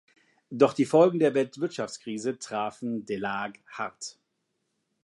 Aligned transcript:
Doch 0.49 0.73
die 0.73 0.85
Folgen 0.87 1.19
der 1.19 1.35
Weltwirtschaftskrise 1.35 2.39
trafen 2.39 3.05
Delage 3.05 3.59
hart. 3.67 4.17